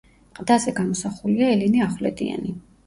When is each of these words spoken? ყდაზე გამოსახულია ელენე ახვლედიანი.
ყდაზე 0.39 0.73
გამოსახულია 0.79 1.53
ელენე 1.59 1.87
ახვლედიანი. 1.91 2.61